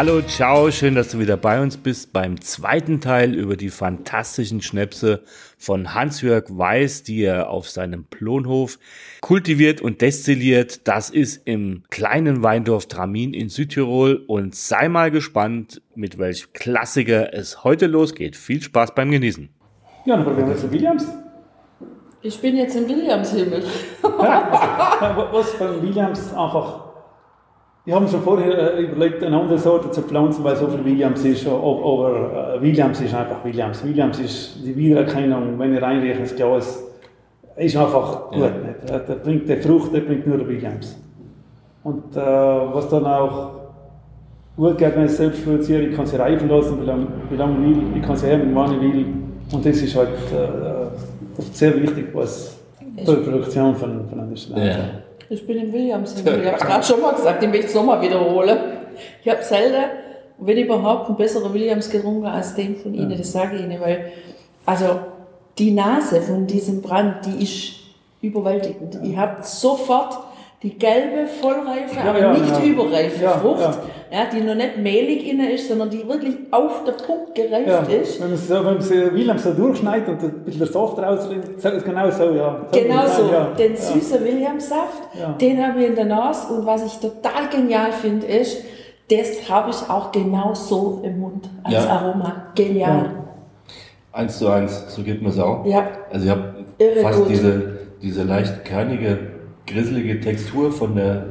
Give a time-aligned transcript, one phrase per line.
[0.00, 4.62] Hallo, ciao, schön, dass du wieder bei uns bist beim zweiten Teil über die fantastischen
[4.62, 5.20] Schnäpse
[5.58, 8.78] von Hans-Jörg Weiß, die er auf seinem Plonhof
[9.20, 10.88] kultiviert und destilliert.
[10.88, 17.34] Das ist im kleinen Weindorf Tramin in Südtirol und sei mal gespannt, mit welchem Klassiker
[17.34, 18.36] es heute losgeht.
[18.36, 19.50] Viel Spaß beim Genießen.
[20.06, 21.08] Ja, dann probieren wir jetzt Williams.
[22.22, 23.64] Ich bin jetzt im Williamshimmel.
[24.02, 26.89] Ja, was beim Williams einfach
[27.86, 30.84] ich habe mir schon vorher äh, überlegt, eine andere Sorte zu pflanzen, weil so viel
[30.84, 31.46] Williams ist.
[31.46, 33.82] Aber äh, Williams ist einfach Williams.
[33.84, 36.84] Williams ist die Wiedererkennung, wenn ihr reinreicht ins Glas,
[37.56, 38.42] ist einfach gut.
[38.42, 38.50] Ja.
[38.88, 40.98] Der, der, bringt die Frucht, der bringt nur der Williams.
[41.82, 43.50] Und äh, was dann auch
[44.56, 47.36] gut geht, wenn ich es selbst produziere, ich kann sie reifen lassen, wie lange, wie
[47.36, 49.06] lange ich will, ich kann sie haben, wann ich will.
[49.52, 52.58] Und das ist halt äh, sehr wichtig, was
[53.06, 54.84] für die Produktion von, von einer Destillation.
[55.30, 56.12] Ich bin in Williams.
[56.16, 58.58] Ich habe es gerade schon mal gesagt, den möchte ich Sommer wiederholen.
[59.22, 59.84] Ich habe selten,
[60.38, 64.10] wenn überhaupt, einen besseren Williams getrunken als den von Ihnen, das sage ich Ihnen, weil,
[64.66, 64.86] also,
[65.56, 67.74] die Nase von diesem Brand, die ist
[68.20, 68.98] überwältigend.
[69.04, 70.18] Ich habe sofort
[70.62, 72.62] die gelbe, vollreife, ja, aber ja, nicht ja.
[72.62, 73.78] überreife Frucht,
[74.12, 74.26] ja.
[74.30, 78.20] die noch nicht mehlig inne ist, sondern die wirklich auf den Punkt gereift ist.
[78.20, 81.84] Wenn man so, wenn man sie Williams so durchschneidet und ein bisschen Saft rausrinnt, ist
[81.84, 82.66] genau so, ja.
[82.70, 86.98] So genau so, den süßen Williams-Saft, den habe ich in der Nase und was ich
[86.98, 88.62] total genial finde, ist,
[89.10, 92.52] das habe ich auch genau so im Mund als Aroma.
[92.54, 93.10] Genial.
[94.12, 95.64] Eins zu eins, so geht mir es auch.
[95.64, 95.88] Ja.
[96.12, 96.54] Also ich habe
[97.00, 99.29] fast diese, diese leicht kernige
[99.66, 101.26] grisselige Textur von der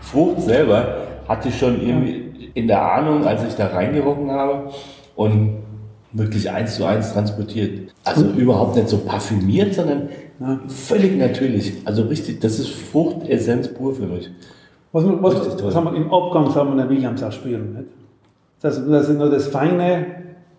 [0.00, 0.96] Frucht selber
[1.28, 4.70] hatte ich schon irgendwie in der Ahnung, als ich da reingerochen habe
[5.16, 5.62] und
[6.12, 7.92] wirklich eins zu eins transportiert.
[8.04, 10.08] Also überhaupt nicht so parfümiert, sondern
[10.40, 10.60] ja.
[10.68, 11.74] völlig natürlich.
[11.84, 14.30] Also richtig, das ist Fruchtessenz pur für mich.
[14.92, 17.72] Was, was, haben wir im Abgang haben wir den Williams auch spüren.
[17.72, 17.88] Nicht?
[18.60, 20.06] Dass, dass ich nur das Feine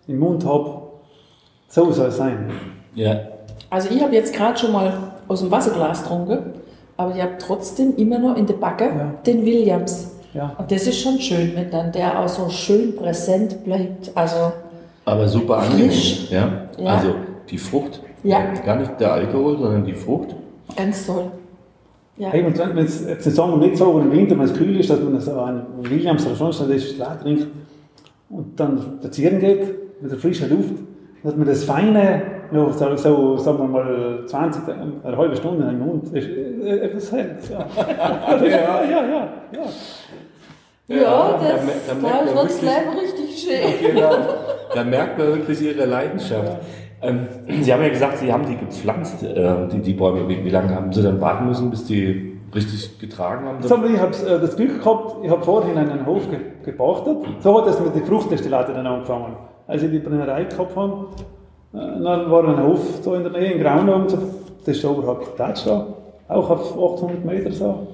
[0.08, 0.82] im Mund habe,
[1.68, 2.50] so soll es sein.
[2.94, 3.20] Ja.
[3.70, 6.38] Also ich habe jetzt gerade schon mal aus dem Wasserglas getrunken
[6.96, 9.14] aber ich habe trotzdem immer noch in der Backe ja.
[9.26, 10.12] den Williams.
[10.32, 10.54] Ja.
[10.58, 14.10] Und das ist schon schön, wenn dann der auch so schön präsent bleibt.
[14.14, 14.52] Also
[15.04, 15.90] aber super angenehm.
[16.30, 16.66] Ja?
[16.78, 16.94] ja?
[16.96, 17.14] Also
[17.48, 18.52] die Frucht, ja.
[18.64, 20.34] gar nicht der Alkohol, sondern die Frucht.
[20.76, 21.30] Ganz toll.
[22.16, 22.28] Ja.
[22.28, 24.88] Hey, und wenn es jetzt den Sommer nicht so, im Winter, wenn es kühl ist,
[24.88, 27.48] dass man so einen Williams oder sonst was leer trinkt
[28.30, 30.74] und dann spazieren geht mit der frischen Luft,
[31.22, 32.22] dass man das feine
[32.52, 34.62] ja, so, so, sagen wir mal 20,
[35.04, 37.38] eine halbe Stunde im Mund, ist äh, etwas hält.
[37.50, 38.36] Ja.
[38.36, 39.64] ja, ja, ja, ja.
[40.86, 43.94] Ja, das, da, da, da wird das Leben richtig schön.
[43.94, 44.10] Genau.
[44.74, 46.58] Da merkt man wirklich ihre Leidenschaft.
[47.00, 47.26] Ähm,
[47.62, 50.28] Sie haben ja gesagt, Sie haben die gepflanzt, äh, die, die Bäume.
[50.28, 53.62] Wie, wie, lange haben Sie dann warten müssen, bis die richtig getragen haben?
[53.62, 57.16] So, ich habe äh, das Glück gehabt, ich habe vorhin einen Hof ge gepachtet.
[57.40, 59.36] So hat es mit den Fruchtdestillaten dann angefangen.
[59.66, 61.06] Als ich die Brennerei gehabt habe,
[61.74, 65.86] dann war ein Hof so in der Nähe, in Graunau, das ist oberhalb der da,
[66.28, 67.86] auch auf 800 Meter so.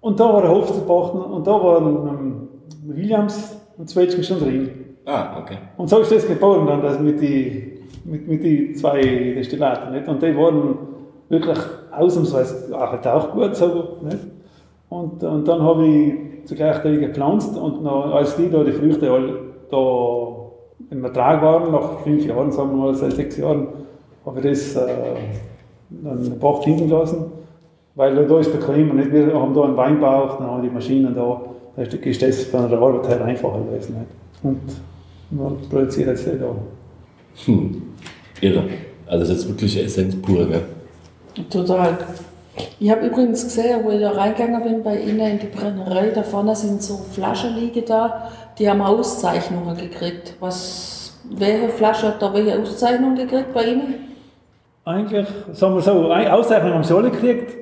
[0.00, 2.48] Und da war ein Hof zu pachten und da waren ähm,
[2.84, 4.70] Williams und Zwetschgen schon drin.
[5.06, 5.58] Ah, okay.
[5.76, 9.92] Und so ist das geboren dann, das mit den mit, mit die zwei Destillaten.
[9.92, 10.08] Nicht?
[10.08, 10.78] Und die waren
[11.28, 11.58] wirklich
[11.90, 13.98] ausnahmsweise halt auch gut so.
[14.02, 14.18] Nicht?
[14.88, 19.10] Und, und dann habe ich zugleich die gepflanzt und noch, als die da die Früchte
[19.10, 20.43] all da
[20.90, 23.68] im Ertrag waren, nach fünf Jahren, sagen wir mal, seit sechs Jahren,
[24.24, 24.88] habe ich das äh,
[25.90, 27.26] dann Bach liegen lassen.
[27.94, 30.74] Weil da ist bequem und nicht, wir haben da einen Weinbauch, dann haben wir die
[30.74, 31.40] Maschinen da,
[31.76, 33.96] da ist das von der Arbeit her einfacher gewesen.
[33.98, 34.08] Nicht?
[34.42, 34.60] Und
[35.30, 36.54] man produziert jetzt da.
[37.46, 37.82] Hm.
[38.40, 38.64] Irre.
[39.06, 40.62] Also das ist wirklich Essenz pur, gell?
[41.50, 41.98] Total.
[42.78, 46.22] Ich habe übrigens gesehen, wo ich da reingegangen bin bei Ihnen in die Brennerei, da
[46.22, 50.34] vorne sind so Flaschen liegen da, die haben Auszeichnungen gekriegt.
[50.40, 53.94] Was, welche Flasche hat da welche Auszeichnung gekriegt bei Ihnen?
[54.84, 57.56] Eigentlich, sagen wir so, Auszeichnung haben sie alle gekriegt.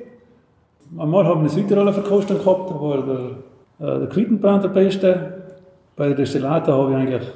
[0.97, 5.43] Einmal haben wir eine Südtiroler Verkostung gehabt, da war der, äh, der Quittenbrand der Beste.
[5.95, 7.31] Bei der Destillator habe ich eigentlich,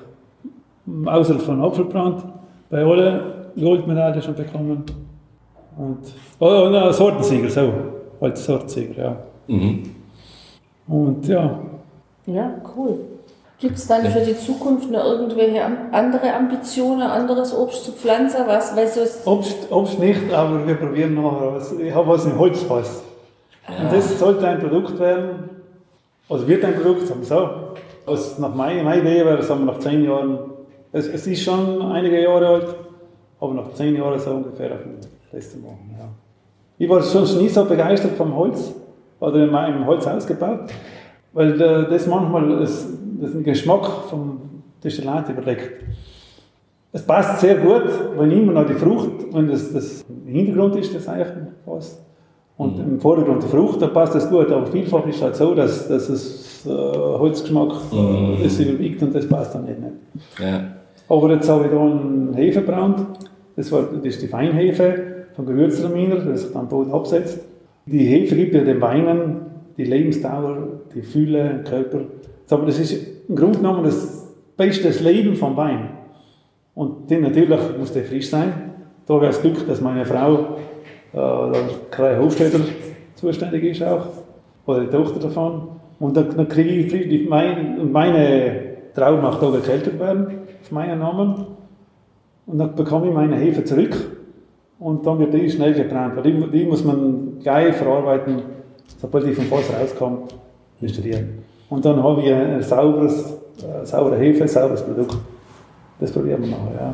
[1.06, 2.24] außer von Apfelbrand,
[2.70, 3.22] bei allen
[3.56, 4.84] Goldmedaillen schon bekommen.
[5.78, 6.00] Und,
[6.40, 7.74] oh, und ein Sortensieger, so,
[8.20, 9.16] als Sortensieger, ja.
[9.48, 9.84] Mhm.
[10.88, 11.60] Und ja.
[12.26, 13.00] Ja, cool.
[13.60, 18.42] Gibt es dann für die Zukunft noch irgendwelche andere Ambitionen, anderes Obst zu pflanzen?
[18.46, 21.72] Was, weißt du, Obst, Obst nicht, aber wir probieren noch was.
[21.72, 23.04] Ich habe was im Holzfass.
[23.68, 25.50] Und das sollte ein Produkt werden,
[26.30, 27.50] also wird ein Produkt, sagen wir so.
[28.06, 30.40] Also nach meiner, meiner Idee wäre, sagen wir nach zehn Jahren,
[30.92, 32.76] es, es ist schon einige Jahre alt,
[33.40, 34.98] aber nach zehn Jahren so ungefähr auf dem
[35.32, 35.96] Fest machen.
[35.98, 36.06] Ja.
[36.78, 38.74] Ich war schon nie so begeistert vom Holz
[39.20, 40.70] oder im Holz ausgebaut,
[41.34, 42.88] weil das manchmal das,
[43.22, 44.40] das den Geschmack vom
[44.84, 45.84] Destillat überdeckt.
[46.92, 50.96] Es passt sehr gut, wenn immer noch die Frucht, wenn das, das im Hintergrund ist,
[50.96, 52.02] das Eichenfass,
[52.58, 52.94] und mhm.
[52.94, 54.52] im Vordergrund die Frucht, dann passt das gut.
[54.52, 58.38] Aber vielfach ist es halt so, dass, dass es äh, Holzgeschmack mhm.
[58.42, 59.78] das überwiegt und das passt dann nicht.
[60.40, 60.72] Ja.
[61.08, 63.06] Aber jetzt habe ich hier einen Hefebrand.
[63.56, 67.40] Das, war, das ist die Feinhefe vom Gewürztraminer, das sich dann Boden absetzt.
[67.86, 69.42] Die Hefe gibt ja den Weinen
[69.78, 70.58] die Lebensdauer,
[70.96, 72.00] die Fülle im Körper.
[72.50, 75.90] Aber das ist im Grunde genommen das beste Leben vom Wein.
[76.74, 78.54] Und dann natürlich muss der frisch sein.
[79.06, 80.58] Da wäre es Glück, dass meine Frau
[81.14, 81.52] äh,
[81.90, 82.60] Kai Hofstädter
[83.16, 84.06] zuständig ist auch,
[84.66, 85.70] oder die Tochter davon.
[86.00, 90.28] Und dann, dann kriege ich mein, meine Traum macht auch gekältet werden,
[90.62, 91.48] auf meinen Namen.
[92.46, 93.96] Und dann bekomme ich meine Hefe zurück
[94.80, 96.16] und dann wird die schnell gebrannt.
[96.16, 98.42] Weil die, die muss man gleich verarbeiten,
[98.98, 100.36] sobald die vom Fass rauskommt,
[100.82, 101.40] installieren.
[101.70, 105.18] Und dann habe ich ein sauberes, äh, saubere Hefe, ein sauberes Produkt.
[106.00, 106.94] Das probieren wir nachher, ja.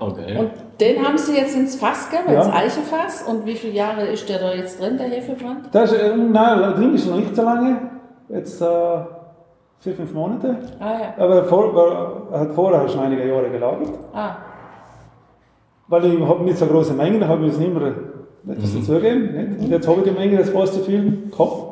[0.00, 0.36] Okay.
[0.38, 0.50] Und
[0.80, 2.42] den haben Sie jetzt ins Fass gegeben, ja.
[2.42, 3.22] ins Eichefass.
[3.28, 5.68] Und wie viele Jahre ist der da jetzt drin, der Hefebrand?
[5.70, 7.76] Das, äh, nein, drin ist noch nicht so lange.
[8.28, 8.66] Jetzt äh,
[9.78, 10.56] vier, fünf Monate.
[10.80, 11.24] Ah, ja.
[11.24, 13.90] Aber vor, er hat vorher schon einige Jahre gelagert.
[14.12, 14.36] Ah.
[15.86, 17.92] Weil ich habe nicht so große Mengen, habe ich es nicht mehr
[18.48, 18.80] etwas mhm.
[18.80, 19.56] dazugegeben.
[19.60, 21.71] Und jetzt habe ich die Menge, das Fass zu füllen, gehabt.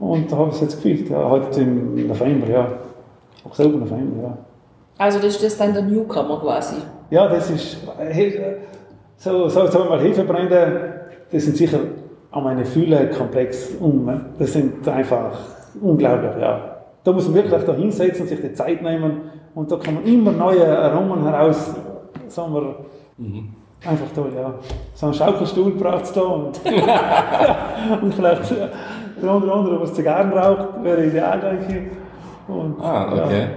[0.00, 1.10] Und da habe ich es jetzt gefüllt.
[1.10, 2.68] Ja, halt im November, ja.
[3.44, 4.38] Oktober, November, ja.
[4.98, 6.76] Also das ist das dann der Newcomer quasi?
[7.10, 7.78] Ja, das ist,
[9.16, 10.94] so, so, sagen wir mal, Hefebrände,
[11.30, 11.78] das sind sicher
[12.32, 13.70] um eine Fülle komplex.
[14.38, 15.32] Das sind einfach
[15.80, 16.76] unglaublich, ja.
[17.02, 19.22] Da muss man wirklich da hinsetzen, sich die Zeit nehmen
[19.54, 21.74] und da kommen immer neue Aromen heraus,
[22.28, 22.74] sagen wir,
[23.16, 23.48] mhm.
[23.86, 24.54] einfach toll, ja.
[24.94, 26.60] So einen Schaukelstuhl braucht es da und,
[28.02, 28.54] und vielleicht
[29.22, 32.54] der andere, andere, was Zigarren raucht, wäre ideal, denke ich.
[32.54, 33.48] Und, ah, okay.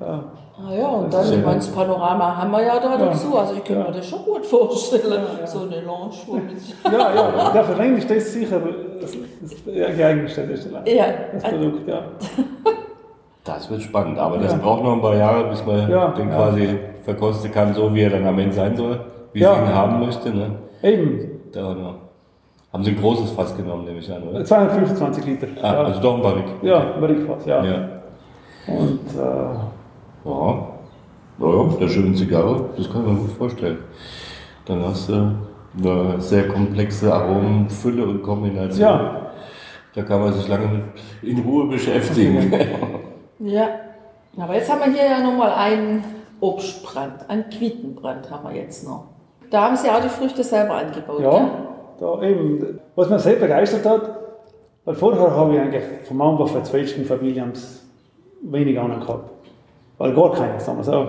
[0.00, 0.24] Ja, ja.
[0.62, 3.06] Ah ja, und dann, ich meine, das Panorama haben wir ja da ja.
[3.06, 3.36] dazu.
[3.38, 3.84] Also ich kann ja.
[3.84, 6.16] mir das schon gut vorstellen, ja, so eine Lounge.
[6.32, 8.60] Mit ja, ja, ja, für ist das sicher
[9.00, 10.42] das, das ja, geeignetste
[10.84, 11.04] ja.
[11.32, 12.02] das Produkt, ja.
[13.42, 17.50] Das wird spannend, aber das braucht noch ein paar Jahre, bis man den quasi verkosten
[17.50, 19.00] kann, so wie er dann am Ende sein soll,
[19.32, 20.30] wie sie ihn haben möchte.
[20.30, 20.56] Ne?
[20.82, 21.40] Eben.
[21.50, 21.94] Da noch.
[22.72, 24.44] Haben Sie ein großes Fass genommen, nehme ich an, oder?
[24.44, 25.48] 225 Liter.
[25.60, 26.44] Ah, also doch ein Barrik.
[26.58, 26.68] Okay.
[26.68, 27.64] Ja, ein Barrikfass, ja.
[27.64, 27.88] ja.
[28.68, 30.68] Und äh, ja,
[31.38, 33.78] naja, mit einer schönen Zigarre, das kann ich mir gut vorstellen.
[34.66, 35.32] Dann hast du
[35.78, 38.80] eine sehr komplexe Aromenfülle und Kombination.
[38.80, 39.32] Ja.
[39.94, 40.82] Da kann man sich lange
[41.22, 42.52] in Ruhe beschäftigen.
[43.40, 43.68] ja,
[44.38, 46.04] aber jetzt haben wir hier ja nochmal einen
[46.38, 49.06] Obstbrand, einen Quietenbrand haben wir jetzt noch.
[49.50, 51.20] Da haben Sie auch die Früchte selber angebaut.
[51.20, 51.50] Ja, ja?
[52.00, 54.02] Da eben, was mir sehr begeistert hat,
[54.84, 57.86] weil vorher habe ich eigentlich vom Anbau von Zwetschgen von Williams
[58.42, 59.30] wenig Ahnung gehabt
[60.00, 61.06] weil gar keine, sagen wir so.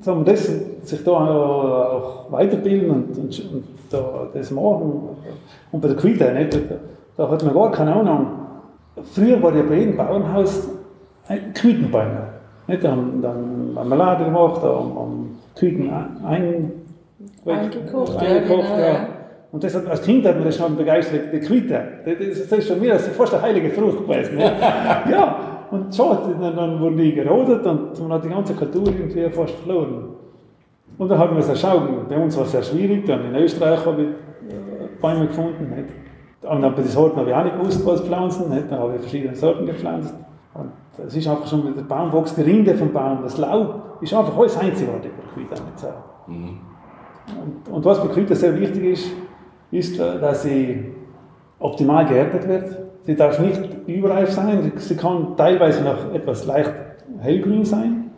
[0.00, 0.46] Sagen wir das,
[0.82, 5.16] sich da auch weiterbilden und, und, und da, das machen.
[5.72, 6.58] Und bei der Quita, nicht, da,
[7.16, 8.26] da hat man gar keine Ahnung.
[9.14, 10.68] Früher war ja bei jedem Bauernhaus
[11.54, 12.28] Quitenbäume.
[12.66, 12.84] Nicht?
[12.84, 16.72] Da haben dann Marmelade gemacht, haben, haben Quiten ein,
[17.46, 18.18] eingekocht.
[18.18, 19.06] eingekocht ja, genau, ja.
[19.50, 21.82] Und das hat, als Kind hat man das schon begeistert, die Quite.
[22.04, 24.38] Das, das ist schon mir, das ist fast eine heilige Frucht gewesen.
[24.38, 25.36] ja,
[25.70, 29.54] und so, dann, dann wurden die gerodet und man hat die ganze Kultur irgendwie fast
[29.54, 30.08] verloren.
[30.98, 32.06] Und dann haben wir es schauen.
[32.08, 35.72] Bei uns war es sehr schwierig, dann in Österreich habe ich äh, Bäume gefunden.
[35.74, 35.94] Nicht?
[36.42, 38.50] Und dann bei den Sorten habe ich auch nicht gewusst, was pflanzen.
[38.50, 38.70] Nicht?
[38.70, 40.14] Dann habe ich verschiedene Sorten gepflanzt.
[40.54, 40.72] Und
[41.06, 44.36] es ist einfach schon, der Baum wächst, die Rinde vom Baum, das Laub, ist einfach
[44.36, 45.54] alles einzigartig bei Quita.
[45.64, 45.88] Nicht so.
[46.26, 46.60] Mhm.
[47.40, 49.10] Und, und was bei Quita sehr wichtig ist,
[49.70, 50.84] ist, äh, dass sie
[51.58, 52.76] optimal geerntet wird.
[53.04, 56.72] Sie darf nicht überreif sein, sie kann teilweise noch etwas leicht
[57.20, 58.10] hellgrün sein,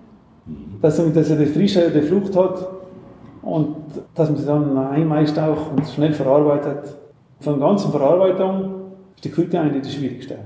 [0.82, 2.66] dass sie, dass sie die Frische der Frucht hat
[3.42, 3.76] und
[4.14, 6.96] dass man sie dann einmeist auch und schnell verarbeitet.
[7.40, 8.74] Von der ganzen Verarbeitung
[9.14, 10.38] ist die Küche eine der schwierigsten.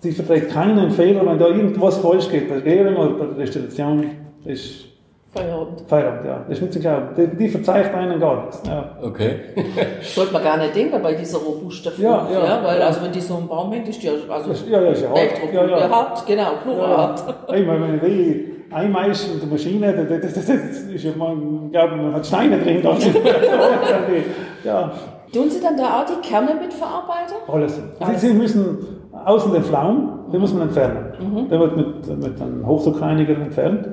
[0.00, 4.04] Sie verträgt keinen Fehler, wenn da irgendwas falsch geht, bei Gärung oder bei der Destillation,
[4.44, 4.86] ist
[5.34, 5.82] Feierabend.
[5.86, 6.40] Feierabend, ja.
[6.46, 7.08] Das ist nicht zu glauben.
[7.16, 8.62] Die, die verzeiht einen gar nichts.
[8.66, 8.90] Ja.
[9.02, 9.36] Okay.
[10.02, 12.60] Sollte man gar nicht denken bei dieser robusten Frucht, Ja, ja, ja.
[12.64, 14.90] weil also wenn die so im Baum hängt, ist die ja also Das, ja, ja,
[14.90, 15.18] ist ja hart.
[15.18, 15.54] echt robust.
[15.54, 15.78] Ja, ja.
[15.78, 17.24] Ja, hart, genau, knurrhart.
[17.48, 20.56] Ja, ich meine, wenn ich will, einmeischen mit der Maschine, das, das, das, das
[20.94, 22.82] ist ja, man, ich glaube, man hat Steine drin.
[24.64, 24.92] Ja,
[25.32, 27.36] Tun Sie dann da auch die Kerne mitverarbeiten?
[27.48, 27.80] alles.
[28.00, 28.20] Alles.
[28.20, 28.78] Sie, Sie müssen
[29.24, 31.12] außen den Flaum, den muss man entfernen.
[31.18, 31.48] Mhm.
[31.48, 33.88] Der wird mit, mit einem Hochdruckreiniger entfernt.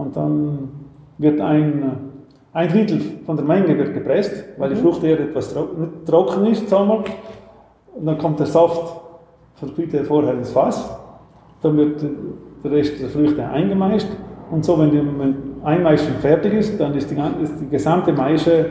[0.00, 0.68] Und dann
[1.18, 1.82] wird ein,
[2.52, 4.80] ein Drittel von der Menge wird gepresst, weil die Mhm.
[4.80, 5.54] Frucht eher etwas
[6.06, 7.04] trocken ist, sagen wir.
[7.94, 9.00] Und dann kommt der Saft
[9.56, 10.90] von der Blüte vorher ins Fass.
[11.62, 12.02] Dann wird
[12.64, 14.08] der Rest der Früchte eingemeischt.
[14.50, 18.66] Und so, wenn die wenn Einmeischen fertig ist, dann ist die, ist die gesamte Maische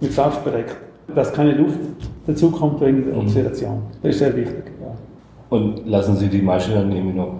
[0.00, 0.76] mit Saft bedeckt.
[1.14, 1.78] Dass keine Luft
[2.26, 3.82] dazukommt wegen der Oxidation.
[4.02, 4.64] Das ist sehr wichtig.
[4.80, 4.92] Ja.
[5.48, 7.32] Und lassen Sie die Maische dann irgendwie noch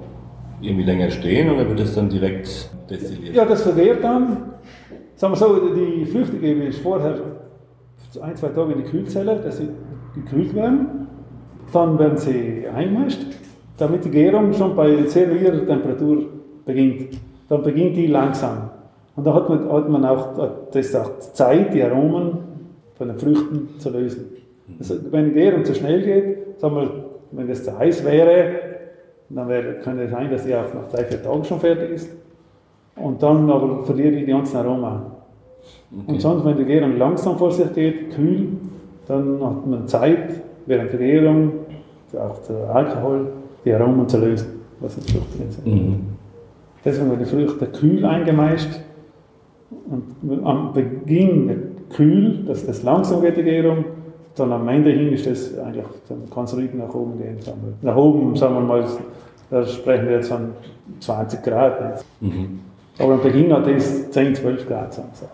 [0.60, 3.34] irgendwie länger stehen oder wird das dann direkt destilliert?
[3.34, 4.54] Ja, das verwehrt dann.
[5.16, 7.14] Sagen wir so, die Früchte gebe ich vorher
[8.22, 9.68] ein, zwei Tage in die Kühlzelle, dass sie
[10.14, 11.06] gekühlt werden.
[11.72, 13.20] Dann werden sie eingemeischt,
[13.78, 16.24] damit die Gärung schon bei sehr niedriger Temperatur
[16.64, 17.18] beginnt.
[17.48, 18.70] Dann beginnt die langsam.
[19.16, 22.38] Und da hat man, hat man auch das auch Zeit, die Aromen
[22.94, 24.26] von den Früchten zu lösen.
[24.78, 28.79] Also, wenn die Gärung zu schnell geht, sagen wir, wenn das zu heiß wäre,
[29.30, 32.10] dann wäre, könnte es sein, dass die auch nach drei, vier Tagen schon fertig ist.
[32.96, 35.02] Und dann aber verliere ich die ganzen Aromen.
[36.06, 38.48] Und sonst, wenn die Gärung langsam vor sich geht, kühl,
[39.06, 41.52] dann hat man Zeit, während der Gärung,
[42.14, 43.32] auch der Alkohol,
[43.64, 45.66] die Aromen zu lösen, was in Frucht drin sind.
[45.66, 46.00] Mhm.
[46.84, 48.80] Deswegen werden die Früchte kühl eingemeischt.
[49.88, 53.84] Und am Beginn kühl, dass das langsam geht, die Gärung.
[54.36, 57.36] Dann am Ende hin ist das eigentlich, dann kann es ruhig nach oben gehen.
[57.82, 58.84] Nach oben, sagen wir mal,
[59.50, 60.50] da sprechen wir jetzt von
[61.00, 62.04] 20 Grad.
[62.20, 62.60] Mhm.
[62.98, 64.92] Aber am Beginn hat es 10, 12 Grad.
[64.94, 65.26] Sagen so.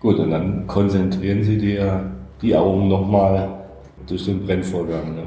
[0.00, 1.78] Gut, und dann konzentrieren Sie die,
[2.40, 3.48] die Aromen nochmal
[4.06, 5.14] durch den Brennvorgang.
[5.14, 5.22] Ne?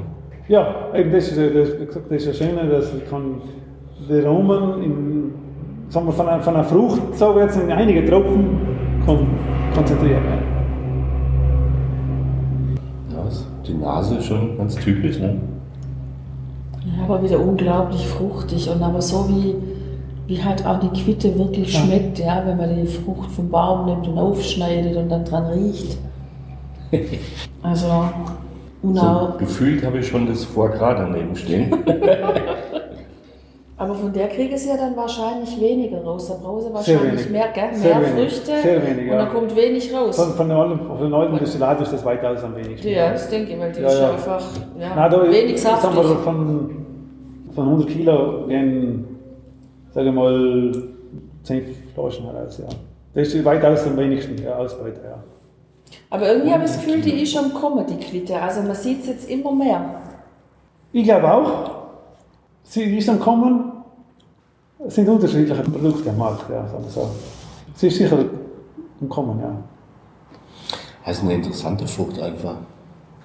[0.48, 1.68] Ja, eben das ist, ja- das,
[2.08, 3.36] das ist ja schön, dass ich kann
[4.08, 5.32] die Aromen in,
[5.90, 8.58] sagen wir, von, einer, von einer Frucht so jetzt in einige Tropfen
[9.06, 9.26] kon
[9.74, 10.22] konzentrieren.
[13.10, 13.16] Ja.
[13.22, 15.18] Ja, ist die Nase schon ganz typisch.
[15.18, 15.36] Ne?
[16.86, 19.54] Ja, aber wieder unglaublich fruchtig und aber so wie,
[20.26, 21.80] wie halt auch die Quitte wirklich Ja.
[21.80, 25.98] schmeckt, ja, wenn man die Frucht vom Baum nimmt und aufschneidet und dann dran riecht.
[27.62, 27.86] Also,
[28.82, 31.70] und So gefühlt habe ich schon das Foie Gras daneben stehen.
[33.76, 36.28] aber von der kriege ich ja dann wahrscheinlich weniger raus.
[36.28, 37.76] Da brauche ich wahrscheinlich mehr, gell?
[37.76, 38.32] Mehr wenig.
[38.32, 40.16] Früchte Sehr wenig, und dann kommt wenig raus.
[40.16, 40.48] Von, von,
[41.00, 42.88] den alten Destillat ist das weitaus am wenigsten.
[42.88, 44.10] Ja, das denke ich, weil die Ja, ist ja.
[44.12, 44.44] einfach
[44.78, 46.04] ja, Na, da, wenig sagen saftig.
[46.04, 46.86] wir, von,
[47.52, 49.18] von 100 Kilo gehen,
[49.92, 50.72] sage ich mal,
[51.42, 51.64] 10
[51.94, 52.58] Flaschen heraus.
[52.58, 52.66] Ja.
[53.12, 55.00] Das ist weitaus am wenigsten ja, Ausbeute.
[55.04, 55.18] Ja.
[56.10, 58.40] Aber irgendwie habe ich das Gefühl, die ist am Kommen, die Quitte.
[58.40, 59.84] Also man sieht es jetzt immer mehr.
[60.92, 61.83] Ich glaube auch,
[62.64, 63.72] sie ist am Kommen.
[64.86, 67.08] Es sind unterschiedliche Produkte am Markt, ja, sagen wir so.
[67.74, 68.18] Sie ist sicher
[69.00, 69.56] am Kommen, ja.
[71.06, 72.56] Das ist eine interessante Frucht einfach.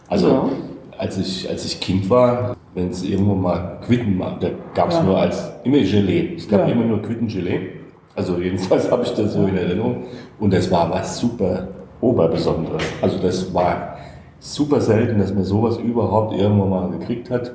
[0.08, 0.50] Also, Ja.
[0.98, 4.96] als, ich, als ich Kind war, wenn es irgendwo mal Quitten war, da gab es
[4.96, 5.04] Ja.
[5.04, 6.36] nur als immer Gelee.
[6.36, 6.74] Es gab Ja.
[6.74, 7.70] immer nur Quittengelee.
[8.16, 10.04] Also jedenfalls habe ich das so in Erinnerung.
[10.40, 11.68] Und das war was super
[12.02, 12.84] Oberbesonderes.
[13.02, 13.98] Also das war
[14.40, 17.52] super selten, dass man sowas überhaupt irgendwo mal gekriegt hat.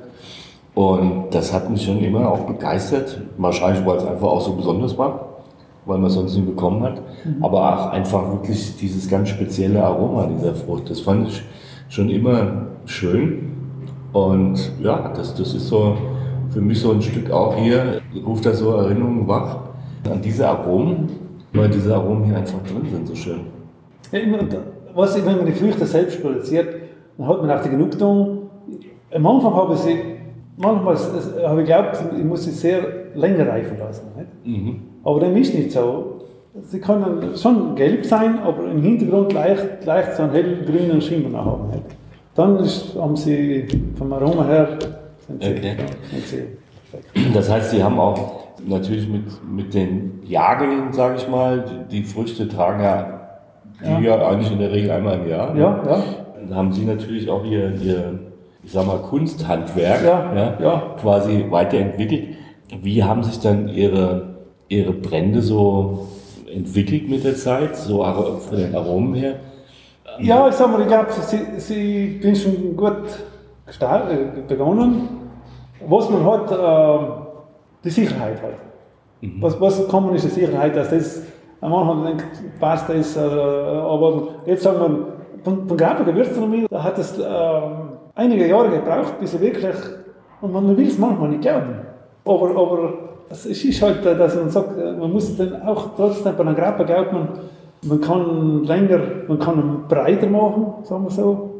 [0.75, 3.21] Und das hat mich schon immer auch begeistert.
[3.39, 5.43] Wahrscheinlich, weil es einfach auch so besonders war,
[5.87, 7.01] weil man es sonst nie bekommen hat.
[7.41, 10.91] Aber auch einfach wirklich dieses ganz spezielle Aroma dieser Frucht.
[10.91, 11.43] Das fand ich
[11.89, 13.53] schon immer schön.
[14.13, 15.97] Und ja, das, das ist so
[16.51, 19.57] für mich so ein Stück auch hier, ruft da so Erinnerungen wach
[20.09, 21.09] an diese Aromen,
[21.53, 23.41] weil diese Aromen hier einfach drin sind, so schön.
[24.13, 24.39] Ja, immer,
[24.95, 26.77] was, wenn man die Früchte selbst produziert,
[27.19, 28.51] dann hat man auch die Genugtuung.
[29.13, 29.99] Am Anfang habe ich sie,
[30.57, 32.81] manchmal habe ich geglaubt, ich muss sie sehr
[33.15, 34.07] länger reifen lassen.
[34.45, 34.83] Mhm.
[35.05, 36.11] Aber dem ist nicht so.
[36.63, 41.67] Sie können schon gelb sein, aber im Hintergrund leicht, leicht so einen hellgrünen Schimmer haben.
[41.69, 41.83] Nicht?
[42.37, 44.69] Dann ist, haben sie vom Aroma her
[45.27, 45.77] sind sie, Okay.
[46.11, 46.43] sind sie
[46.91, 47.37] perfekt.
[47.37, 52.05] Das heißt, Sie haben auch natürlich mit, mit den Jahrgängen, sage ich mal, die, die
[52.05, 53.31] Früchte tragen ja,
[53.83, 54.27] die ja.
[54.29, 55.53] eigentlich in der Regel einmal im Jahr.
[55.55, 55.61] ne?
[55.61, 56.03] Ja, ja.
[56.41, 58.21] Dann haben Sie natürlich auch Ihr, Ihr
[58.65, 60.83] ich sag mal, Kunsthandwerk Ja, ja.
[61.01, 62.37] quasi weiterentwickelt.
[62.83, 64.37] Wie haben sich dann Ihre,
[64.69, 66.09] Ihre Brände so
[66.53, 69.37] entwickelt mit der Zeit, so von den Aromen her?
[70.21, 73.03] Ja, ich sag mal, ich glaube, sie, sie bin schon gut
[73.67, 75.09] gestartet, äh, begonnen.
[75.87, 77.05] Was man hat, äh,
[77.85, 78.57] die Sicherheit halt.
[79.41, 81.23] Was, was kommen ist die Sicherheit, dass das
[81.61, 82.27] am Anfang denkt,
[82.61, 85.07] passt das, äh, aber jetzt sagen wir,
[85.43, 87.23] von, von Graber Gewürztraminer, da hat es äh,
[88.15, 89.77] einige Jahre gebraucht, bis er wirklich,
[90.41, 91.77] und man will es manchmal nicht glauben,
[92.25, 92.95] aber, aber
[93.31, 97.13] es ist halt, dass man sagt, man muss dann auch trotzdem bei einer Grappe glaubt
[97.13, 97.29] man,
[97.83, 101.51] man kann länger, man kann ihn breiter machen, sagen wir so,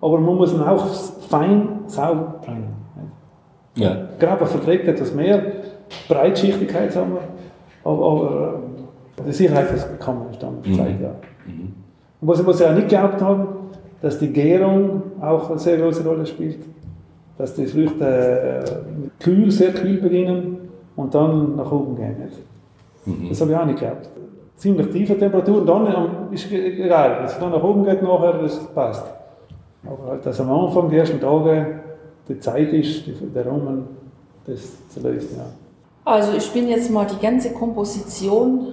[0.00, 0.86] aber man muss ihn auch
[1.28, 2.80] fein, sauber brennen.
[3.76, 3.96] Ja.
[4.18, 5.42] Grappe verträgt etwas mehr
[6.08, 8.54] Breitschichtigkeit, sagen wir, aber, aber
[9.18, 10.76] äh, die Sicherheit das kann man nicht damit mhm.
[10.76, 10.84] Ja.
[11.46, 11.74] Mhm.
[12.20, 13.46] Und was, was sie auch nicht geglaubt haben,
[14.02, 16.58] dass die Gärung auch eine sehr große Rolle spielt,
[17.36, 22.16] dass die Früchte äh, kühl, sehr kühl beginnen und dann nach oben gehen.
[23.06, 23.28] Mhm.
[23.28, 24.08] Das habe ich auch nicht geglaubt.
[24.56, 29.04] Ziemlich tiefe Temperaturen, dann ist egal, wenn es dann nach oben geht nachher, das passt.
[29.86, 31.80] Aber halt, dass am Anfang, die ersten Tage,
[32.28, 33.84] die Zeit ist, die, der Rahmen,
[34.46, 35.44] das zu lösen, ja.
[36.04, 38.68] Also ich bin jetzt mal die ganze Komposition,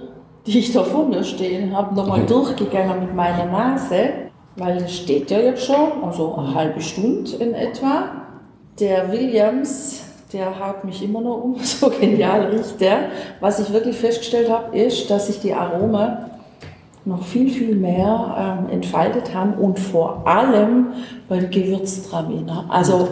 [0.46, 4.27] die ich da vor mir stehen habe, nochmal durchgegangen mit meiner Nase,
[4.58, 8.10] weil es steht ja jetzt schon, also eine halbe Stunde in etwa.
[8.78, 13.10] Der Williams der haut mich immer noch um, so genial riecht der.
[13.40, 16.18] Was ich wirklich festgestellt habe, ist, dass sich die Aromen
[17.04, 20.88] noch viel, viel mehr ähm, entfaltet haben und vor allem
[21.28, 22.66] beim Gewürztraminer.
[22.68, 23.08] Also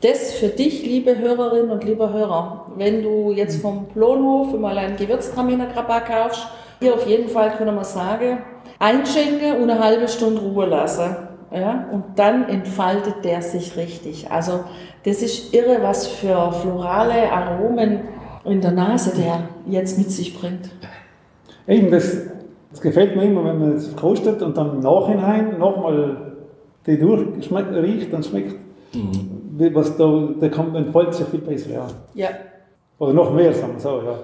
[0.00, 4.96] das für dich, liebe Hörerinnen und liebe Hörer, wenn du jetzt vom Plonhof mal einen
[4.96, 6.46] Gewürztraminer Krabak kaufst,
[6.84, 8.38] hier auf jeden Fall können wir sagen,
[8.78, 11.16] einschenken und eine halbe Stunde Ruhe lassen.
[11.50, 14.30] Ja, und dann entfaltet der sich richtig.
[14.30, 14.64] Also
[15.04, 18.00] das ist irre, was für florale Aromen
[18.44, 20.68] in der Nase der jetzt mit sich bringt.
[21.66, 22.18] Eben, das,
[22.70, 26.32] das gefällt mir immer, wenn man es verkostet und dann im Nachhinein nochmal
[26.86, 28.56] die durchriecht, dann schmeckt,
[28.92, 29.74] mhm.
[29.74, 31.70] was da, da kommt, entfaltet sich viel besser.
[31.70, 31.86] Ja.
[32.14, 32.28] ja.
[32.98, 34.18] Oder noch mehr, sagen wir so, ja.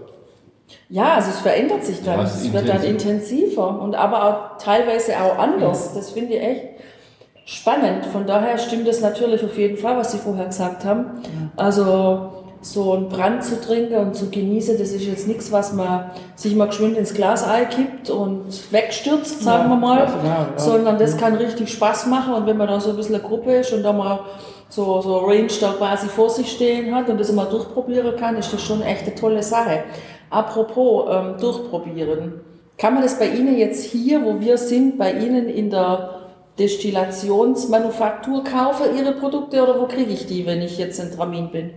[0.89, 2.19] Ja, also es verändert sich dann.
[2.19, 5.95] Ja, es wird dann intensiver und aber auch teilweise auch anders.
[5.95, 6.65] Das finde ich echt
[7.45, 8.07] spannend.
[8.07, 11.23] Von daher stimmt es natürlich auf jeden Fall, was Sie vorher gesagt haben.
[11.57, 16.11] Also so einen Brand zu trinken und zu genießen, das ist jetzt nichts, was man
[16.35, 20.53] sich mal geschwind ins Glas kippt und wegstürzt, sagen ja, wir mal, genau, ja.
[20.57, 23.54] sondern das kann richtig Spaß machen und wenn man dann so ein bisschen eine Gruppe
[23.56, 24.21] ist und da mal
[24.69, 28.52] so, so Range da quasi vor sich stehen hat und das immer durchprobieren kann, ist
[28.52, 29.85] das schon echt eine tolle Sache.
[30.30, 32.40] Apropos ähm, durchprobieren,
[32.78, 36.21] kann man das bei Ihnen jetzt hier, wo wir sind, bei Ihnen in der
[36.58, 41.71] Destillationsmanufaktur kaufe Ihre Produkte oder wo kriege ich die, wenn ich jetzt in Tramin bin?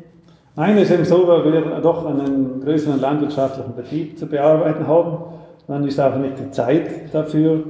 [0.55, 5.17] Nein, es ist eben so, weil wir doch einen größeren landwirtschaftlichen Betrieb zu bearbeiten haben.
[5.67, 7.63] Dann ist auch nicht die Zeit dafür.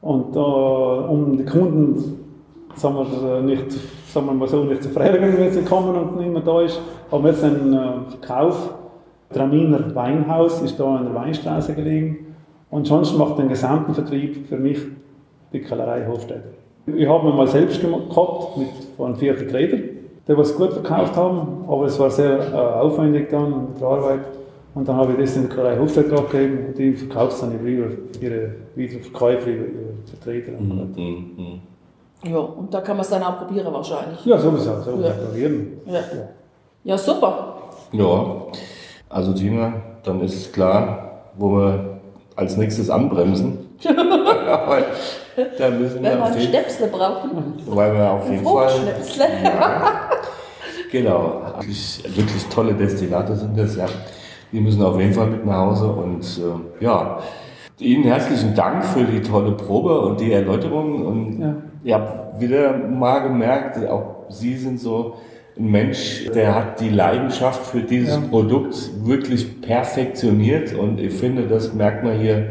[0.00, 2.18] Und äh, um die Kunden
[2.74, 3.70] sagen wir, nicht,
[4.12, 7.24] sagen wir mal so, nicht zu fragen, wenn sie kommen und niemand da ist, haben
[7.24, 8.74] wir jetzt einen äh, Verkauf.
[9.32, 12.34] Traminer Weinhaus ist da an der Weinstraße gelegen.
[12.70, 14.78] Und sonst macht den gesamten Vertrieb für mich
[15.52, 16.50] die Kellerei Hofstädter.
[16.86, 19.82] Ich habe mir mal selbst gehabt mit von vier Vertretern,
[20.26, 24.20] die was gut verkauft haben, aber es war sehr äh, aufwendig dann mit der Arbeit.
[24.74, 27.54] Und dann habe ich das in der Kellerei Hofstädter abgegeben und die verkauft es dann
[27.54, 30.52] über ihre Wiederverkäufer, über ihre Vertreter.
[30.58, 31.60] Mhm, mhm, mhm.
[32.24, 34.24] Ja, und da kann man es dann auch probieren wahrscheinlich.
[34.24, 35.10] Ja, sowieso, so ja.
[35.10, 35.80] probieren.
[35.86, 35.92] Ja.
[35.92, 36.00] ja.
[36.84, 37.56] ja, super.
[37.92, 38.46] Ja,
[39.12, 42.00] also Tina, dann ist klar, wo wir
[42.34, 43.58] als nächstes anbremsen.
[43.82, 47.54] da müssen Wenn wir einen Schnäpsle brauchen.
[47.66, 48.70] Weil wir auf jeden Fall.
[49.44, 50.10] Ja,
[50.90, 51.42] genau.
[51.58, 53.86] Wirklich, wirklich tolle Destillate sind das, ja.
[54.50, 57.18] Die müssen auf jeden Fall mit nach Hause und äh, ja.
[57.78, 61.04] Ihnen herzlichen Dank für die tolle Probe und die Erläuterung.
[61.04, 61.54] Und ja.
[61.82, 65.16] ich habe wieder mal gemerkt, auch Sie sind so
[65.58, 68.20] ein Mensch, der hat die Leidenschaft für dieses ja.
[68.20, 72.50] Produkt wirklich perfektioniert und ich finde, das merkt man hier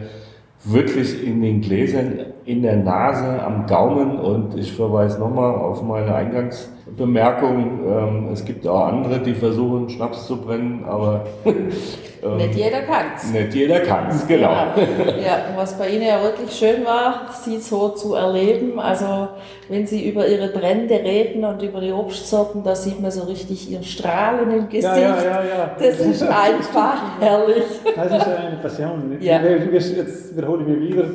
[0.63, 6.13] wirklich in den Gläsern, in der Nase, am Gaumen und ich verweise nochmal auf meine
[6.15, 7.80] Eingangsbemerkung.
[7.86, 13.32] Ähm, es gibt auch andere, die versuchen, Schnaps zu brennen, aber ähm, nicht jeder kann's.
[13.32, 14.49] Nicht jeder kann's, genau.
[14.49, 14.75] Ja.
[15.23, 18.80] ja, was bei Ihnen ja wirklich schön war, Sie so zu erleben.
[18.80, 19.27] Also,
[19.69, 23.69] wenn Sie über Ihre Brände reden und über die Obstsorten, da sieht man so richtig
[23.69, 24.84] Ihr Strahlen im Gesicht.
[24.84, 25.71] Ja, ja, ja, ja.
[25.77, 27.65] Das ist einfach herrlich.
[27.95, 29.17] Das ist eine Passion.
[29.19, 29.41] Ja.
[29.43, 31.06] Jetzt wiederhole ich mich wieder.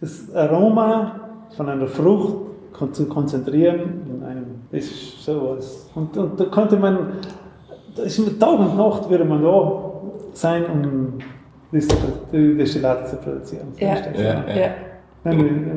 [0.00, 1.20] Das Aroma
[1.56, 2.46] von einer Frucht
[2.92, 5.88] zu konzentrieren in einem, das ist sowas.
[5.94, 6.98] Und, und da konnte man,
[7.94, 9.82] da ist mit Tag und Nacht würde man da
[10.34, 11.18] sein, um
[11.72, 13.68] Destillate zu produzieren.
[13.78, 13.96] Ja.
[14.14, 14.70] Ja, ja.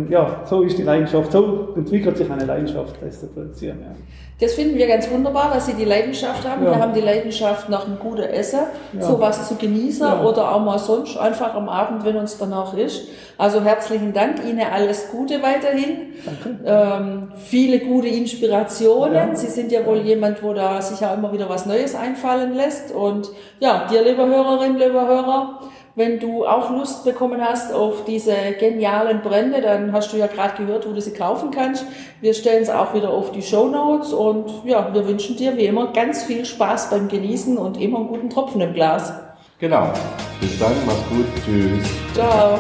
[0.10, 3.80] Ja, so ist die Leidenschaft, so entwickelt sich eine Leidenschaft, das zu produzieren.
[3.82, 3.96] Ja.
[4.40, 6.64] Das finden wir ganz wunderbar, dass Sie die Leidenschaft haben.
[6.64, 6.72] Ja.
[6.72, 8.60] Wir haben die Leidenschaft nach einem guten Essen,
[8.94, 9.02] ja.
[9.02, 13.10] sowas zu genießen oder auch mal sonst einfach am Abend, wenn uns danach ist.
[13.38, 16.14] Also herzlichen Dank, Ihnen alles Gute weiterhin.
[16.26, 16.58] Danke.
[16.66, 19.30] Ähm, viele gute Inspirationen.
[19.30, 19.36] Ja.
[19.36, 22.94] Sie sind ja wohl jemand, wo da sich ja immer wieder was Neues einfallen lässt.
[22.94, 25.60] Und ja, dir, liebe Hörerinnen, liebe Hörer,
[26.00, 30.56] wenn du auch Lust bekommen hast auf diese genialen Brände, dann hast du ja gerade
[30.64, 31.86] gehört, wo du sie kaufen kannst.
[32.22, 35.66] Wir stellen es auch wieder auf die Show Notes und ja, wir wünschen dir wie
[35.66, 39.12] immer ganz viel Spaß beim Genießen und immer einen guten Tropfen im Glas.
[39.60, 39.92] Genau.
[40.40, 41.26] Bis dann, mach's gut.
[41.44, 41.86] Tschüss.
[42.14, 42.60] Ciao.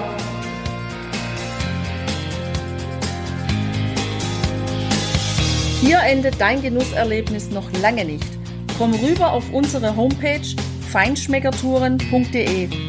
[5.79, 8.27] Hier endet dein Genusserlebnis noch lange nicht.
[8.77, 10.41] Komm rüber auf unsere Homepage
[10.91, 12.88] feinschmeckertouren.de